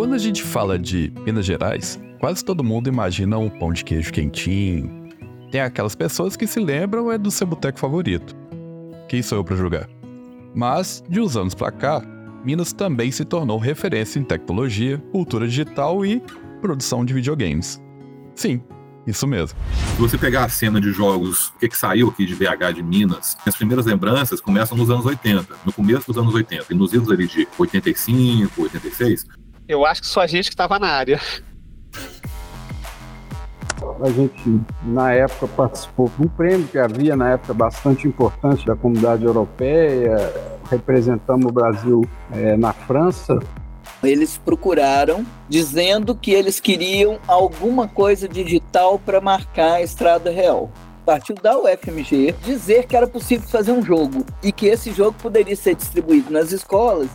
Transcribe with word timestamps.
Quando 0.00 0.14
a 0.14 0.18
gente 0.18 0.42
fala 0.42 0.78
de 0.78 1.12
Minas 1.26 1.44
Gerais, 1.44 2.00
quase 2.18 2.42
todo 2.42 2.64
mundo 2.64 2.88
imagina 2.88 3.36
um 3.36 3.50
pão 3.50 3.70
de 3.70 3.84
queijo 3.84 4.10
quentinho. 4.10 5.10
Tem 5.50 5.60
aquelas 5.60 5.94
pessoas 5.94 6.38
que 6.38 6.46
se 6.46 6.58
lembram 6.58 7.12
é 7.12 7.18
do 7.18 7.30
seu 7.30 7.46
boteco 7.46 7.78
favorito. 7.78 8.34
Quem 9.10 9.20
sou 9.20 9.36
eu 9.36 9.44
para 9.44 9.56
julgar? 9.56 9.86
Mas, 10.54 11.04
de 11.06 11.20
uns 11.20 11.36
anos 11.36 11.54
para 11.54 11.70
cá, 11.70 12.02
Minas 12.42 12.72
também 12.72 13.12
se 13.12 13.26
tornou 13.26 13.58
referência 13.58 14.18
em 14.18 14.24
tecnologia, 14.24 14.96
cultura 15.12 15.46
digital 15.46 16.02
e 16.02 16.22
produção 16.62 17.04
de 17.04 17.12
videogames. 17.12 17.78
Sim, 18.34 18.62
isso 19.06 19.26
mesmo. 19.26 19.58
Se 19.96 20.00
você 20.00 20.16
pegar 20.16 20.44
a 20.44 20.48
cena 20.48 20.80
de 20.80 20.92
jogos, 20.92 21.48
o 21.48 21.58
que, 21.58 21.68
que 21.68 21.76
saiu 21.76 22.08
aqui 22.08 22.24
de 22.24 22.32
VH 22.32 22.72
de 22.74 22.82
Minas, 22.82 23.36
as 23.44 23.54
primeiras 23.54 23.84
lembranças 23.84 24.40
começam 24.40 24.78
nos 24.78 24.88
anos 24.88 25.04
80, 25.04 25.56
no 25.62 25.74
começo 25.74 26.06
dos 26.06 26.16
anos 26.16 26.34
80, 26.34 26.72
e 26.72 26.74
nos 26.74 26.90
idos 26.94 27.10
ali 27.10 27.26
de 27.26 27.46
85, 27.58 28.62
86. 28.62 29.26
Eu 29.70 29.86
acho 29.86 30.00
que 30.00 30.08
só 30.08 30.22
a 30.22 30.26
gente 30.26 30.46
que 30.46 30.54
estava 30.54 30.80
na 30.80 30.88
área. 30.88 31.20
A 34.02 34.10
gente, 34.10 34.60
na 34.82 35.12
época, 35.12 35.46
participou 35.46 36.10
de 36.18 36.26
um 36.26 36.28
prêmio 36.28 36.66
que 36.66 36.76
havia, 36.76 37.14
na 37.14 37.30
época, 37.30 37.54
bastante 37.54 38.08
importante 38.08 38.66
da 38.66 38.74
comunidade 38.74 39.24
europeia. 39.24 40.16
Representamos 40.68 41.46
o 41.46 41.52
Brasil 41.52 42.02
é, 42.32 42.56
na 42.56 42.72
França. 42.72 43.38
Eles 44.02 44.36
procuraram 44.36 45.24
dizendo 45.48 46.16
que 46.16 46.32
eles 46.32 46.58
queriam 46.58 47.20
alguma 47.28 47.86
coisa 47.86 48.28
digital 48.28 48.98
para 48.98 49.20
marcar 49.20 49.74
a 49.74 49.82
estrada 49.82 50.32
real. 50.32 50.68
Partiu 51.10 51.34
da 51.34 51.58
UFMG 51.58 52.36
dizer 52.44 52.86
que 52.86 52.94
era 52.94 53.04
possível 53.04 53.48
fazer 53.48 53.72
um 53.72 53.84
jogo 53.84 54.24
e 54.44 54.52
que 54.52 54.66
esse 54.66 54.92
jogo 54.92 55.16
poderia 55.20 55.56
ser 55.56 55.74
distribuído 55.74 56.30
nas 56.30 56.52
escolas. 56.52 57.08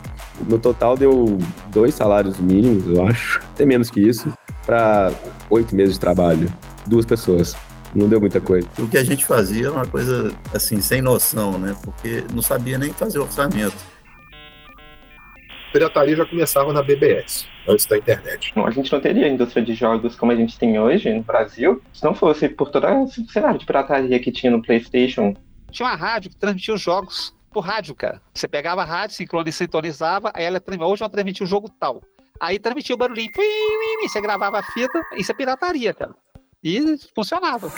No 0.46 0.58
total 0.58 0.98
deu 0.98 1.38
dois 1.70 1.94
salários 1.94 2.36
mínimos, 2.36 2.86
eu 2.94 3.06
acho, 3.06 3.40
até 3.54 3.64
menos 3.64 3.88
que 3.88 4.06
isso, 4.06 4.30
para 4.66 5.10
oito 5.48 5.74
meses 5.74 5.94
de 5.94 6.00
trabalho, 6.00 6.52
duas 6.86 7.06
pessoas 7.06 7.56
não 7.94 8.06
deu 8.06 8.20
muita 8.20 8.38
coisa. 8.38 8.68
O 8.78 8.86
que 8.86 8.98
a 8.98 9.02
gente 9.02 9.24
fazia 9.24 9.68
era 9.68 9.72
uma 9.72 9.86
coisa 9.86 10.30
assim, 10.52 10.82
sem 10.82 11.00
noção, 11.00 11.58
né? 11.58 11.74
Porque 11.82 12.22
não 12.34 12.42
sabia 12.42 12.76
nem 12.76 12.92
fazer 12.92 13.18
orçamento 13.18 13.95
pirataria 15.76 16.16
já 16.16 16.24
começava 16.24 16.72
na 16.72 16.82
BBS, 16.82 17.46
antes 17.68 17.84
da 17.84 17.98
internet. 17.98 18.52
A 18.56 18.70
gente 18.70 18.90
não 18.90 19.00
teria 19.00 19.28
indústria 19.28 19.62
de 19.62 19.74
jogos 19.74 20.16
como 20.16 20.32
a 20.32 20.34
gente 20.34 20.58
tem 20.58 20.78
hoje 20.78 21.12
no 21.12 21.22
Brasil 21.22 21.82
se 21.92 22.02
não 22.02 22.14
fosse 22.14 22.48
por 22.48 22.70
toda 22.70 22.88
a 22.88 23.06
cenário 23.06 23.58
de 23.58 23.66
pirataria 23.66 24.18
que 24.18 24.32
tinha 24.32 24.50
no 24.50 24.62
PlayStation. 24.62 25.34
Tinha 25.70 25.88
uma 25.88 25.96
rádio 25.96 26.30
que 26.30 26.36
transmitia 26.36 26.74
os 26.74 26.80
jogos 26.80 27.34
por 27.50 27.60
rádio, 27.60 27.94
cara. 27.94 28.22
Você 28.32 28.48
pegava 28.48 28.82
a 28.82 28.84
rádio, 28.84 29.16
sincronizava, 29.52 30.32
aí 30.34 30.44
ela 30.44 30.62
hoje 30.86 31.02
ela 31.02 31.10
transmitia 31.10 31.44
o 31.44 31.48
jogo 31.48 31.68
tal. 31.78 32.00
Aí 32.40 32.58
transmitia 32.58 32.94
o 32.94 32.98
barulhinho, 32.98 33.30
você 34.02 34.20
gravava 34.20 34.58
a 34.58 34.62
fita, 34.62 35.02
isso 35.16 35.30
é 35.30 35.34
pirataria, 35.34 35.92
cara. 35.92 36.14
E 36.64 36.96
funcionava 37.14 37.70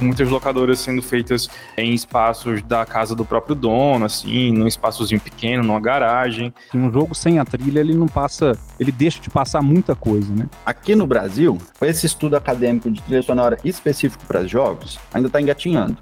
muitas 0.00 0.28
locadoras 0.28 0.78
sendo 0.78 1.02
feitas 1.02 1.48
em 1.76 1.92
espaços 1.92 2.62
da 2.62 2.84
casa 2.84 3.14
do 3.14 3.24
próprio 3.24 3.54
dono, 3.54 4.04
assim, 4.04 4.52
num 4.52 4.66
espaçozinho 4.66 5.20
pequeno, 5.20 5.62
numa 5.62 5.80
garagem. 5.80 6.52
Um 6.74 6.90
jogo 6.92 7.14
sem 7.14 7.38
a 7.38 7.44
trilha, 7.44 7.80
ele 7.80 7.94
não 7.94 8.06
passa, 8.06 8.58
ele 8.78 8.92
deixa 8.92 9.20
de 9.20 9.30
passar 9.30 9.62
muita 9.62 9.94
coisa, 9.94 10.34
né? 10.34 10.48
Aqui 10.64 10.94
no 10.94 11.06
Brasil, 11.06 11.58
esse 11.82 12.06
estudo 12.06 12.36
acadêmico 12.36 12.90
de 12.90 13.00
trilha 13.02 13.22
sonora 13.22 13.58
específico 13.64 14.24
para 14.26 14.46
jogos 14.46 14.98
ainda 15.12 15.28
está 15.28 15.40
engatinhando. 15.40 15.96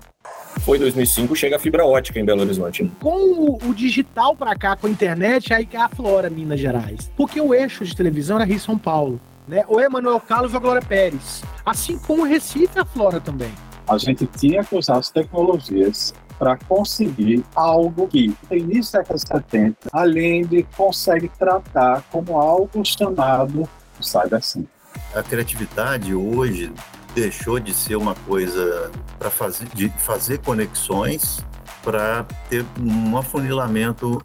Foi 0.60 0.78
2005, 0.78 1.36
chega 1.36 1.56
a 1.56 1.58
fibra 1.58 1.84
ótica 1.84 2.18
em 2.18 2.24
Belo 2.24 2.42
Horizonte. 2.42 2.90
Com 3.00 3.58
o, 3.62 3.74
digital 3.74 4.34
para 4.34 4.56
cá, 4.56 4.76
com 4.76 4.86
a 4.86 4.90
internet, 4.90 5.52
aí 5.52 5.64
que 5.64 5.76
aflora 5.76 6.28
Minas 6.28 6.60
Gerais. 6.60 7.10
Porque 7.16 7.40
o 7.40 7.54
eixo 7.54 7.84
de 7.84 7.94
televisão 7.94 8.36
era 8.36 8.44
Rio 8.44 8.58
São 8.58 8.76
Paulo. 8.76 9.20
Né? 9.46 9.64
O 9.68 9.80
Emanuel 9.80 10.20
Carlos 10.20 10.54
a 10.54 10.58
Glória 10.58 10.82
Pérez. 10.82 11.42
Assim 11.64 11.98
como 11.98 12.22
o 12.22 12.26
Recife 12.26 12.78
aflora 12.78 13.20
também 13.20 13.50
a 13.88 13.96
gente 13.96 14.26
tinha 14.26 14.62
que 14.62 14.76
usar 14.76 14.98
as 14.98 15.10
tecnologias 15.10 16.12
para 16.38 16.56
conseguir 16.56 17.44
algo 17.54 18.06
que, 18.06 18.34
no 18.48 18.56
início 18.56 18.92
da 18.92 18.98
década 19.00 19.18
de 19.18 19.26
70, 19.26 19.76
a 19.92 20.02
Lende 20.04 20.66
consegue 20.76 21.28
tratar 21.28 22.02
como 22.12 22.38
algo 22.38 22.84
chamado 22.84 23.68
cyber 24.00 24.34
assim. 24.34 24.66
A 25.14 25.22
criatividade 25.22 26.14
hoje 26.14 26.72
deixou 27.14 27.58
de 27.58 27.74
ser 27.74 27.96
uma 27.96 28.14
coisa 28.14 28.90
para 29.18 29.30
fazer, 29.30 29.66
de 29.74 29.88
fazer 29.88 30.38
conexões 30.38 31.44
para 31.82 32.24
ter 32.48 32.64
um 32.80 33.16
afunilamento 33.16 34.22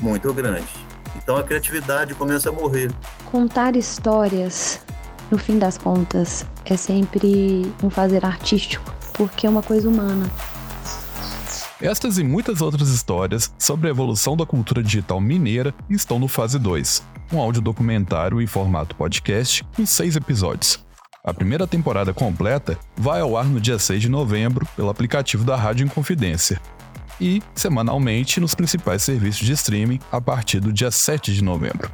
muito 0.00 0.32
grande. 0.32 0.72
Então 1.16 1.36
a 1.36 1.44
criatividade 1.44 2.14
começa 2.14 2.48
a 2.48 2.52
morrer. 2.52 2.90
Contar 3.30 3.76
histórias, 3.76 4.80
no 5.30 5.38
fim 5.38 5.58
das 5.58 5.78
contas, 5.78 6.44
é 6.64 6.76
sempre 6.76 7.70
um 7.82 7.90
fazer 7.90 8.24
artístico 8.24 9.01
porque 9.22 9.46
é 9.46 9.50
uma 9.50 9.62
coisa 9.62 9.88
humana. 9.88 10.28
Estas 11.80 12.18
e 12.18 12.24
muitas 12.24 12.60
outras 12.60 12.88
histórias 12.88 13.52
sobre 13.56 13.86
a 13.86 13.90
evolução 13.90 14.36
da 14.36 14.44
cultura 14.44 14.82
digital 14.82 15.20
mineira 15.20 15.72
estão 15.88 16.18
no 16.18 16.26
Fase 16.26 16.58
2, 16.58 17.04
um 17.32 17.38
audiodocumentário 17.38 18.42
em 18.42 18.48
formato 18.48 18.96
podcast 18.96 19.64
com 19.76 19.86
seis 19.86 20.16
episódios. 20.16 20.84
A 21.24 21.32
primeira 21.32 21.68
temporada 21.68 22.12
completa 22.12 22.76
vai 22.96 23.20
ao 23.20 23.36
ar 23.36 23.44
no 23.44 23.60
dia 23.60 23.78
6 23.78 24.02
de 24.02 24.08
novembro 24.08 24.66
pelo 24.74 24.90
aplicativo 24.90 25.44
da 25.44 25.54
Rádio 25.54 25.84
Inconfidência 25.86 26.60
e 27.20 27.40
semanalmente 27.54 28.40
nos 28.40 28.56
principais 28.56 29.04
serviços 29.04 29.46
de 29.46 29.52
streaming 29.52 30.00
a 30.10 30.20
partir 30.20 30.58
do 30.58 30.72
dia 30.72 30.90
7 30.90 31.32
de 31.32 31.44
novembro. 31.44 31.88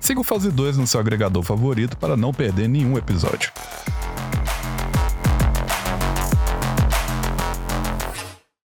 Siga 0.00 0.20
o 0.20 0.24
Fase 0.24 0.50
2 0.50 0.78
no 0.78 0.86
seu 0.86 0.98
agregador 0.98 1.42
favorito 1.42 1.98
para 1.98 2.16
não 2.16 2.32
perder 2.32 2.70
nenhum 2.70 2.96
episódio. 2.96 3.52